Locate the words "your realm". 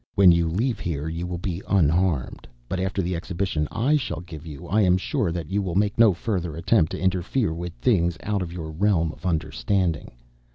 8.51-9.11